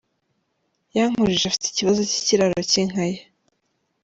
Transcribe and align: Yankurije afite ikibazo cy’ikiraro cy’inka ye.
Yankurije 0.95 1.45
afite 1.47 1.65
ikibazo 1.67 1.99
cy’ikiraro 2.09 2.57
cy’inka 2.69 3.03
ye. 3.11 3.19